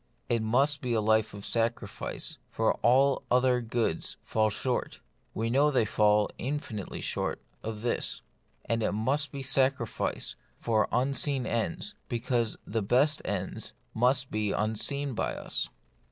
It 0.29 0.41
must 0.41 0.81
be 0.81 0.93
a 0.93 0.99
life 0.99 1.31
of 1.35 1.45
sacrifice, 1.45 2.39
for 2.49 2.73
all 2.81 3.21
other 3.29 3.61
goods 3.61 4.17
fall 4.23 4.49
short— 4.49 4.99
we 5.35 5.51
know 5.51 5.69
they 5.69 5.85
fall 5.85 6.27
infinitely 6.39 7.01
short— 7.01 7.39
of 7.71 7.81
this; 7.83 8.23
and 8.65 8.81
it 8.81 8.93
must 8.93 9.31
be 9.31 9.43
sac 9.43 9.77
rifice 9.77 10.33
for 10.57 10.87
unseen 10.91 11.45
ends, 11.45 11.93
because 12.09 12.57
the 12.65 12.81
best 12.81 13.21
ends 13.25 13.73
must 13.93 14.31
be 14.31 14.51
unseen 14.51 15.13
by 15.13 15.35
us. 15.35 15.69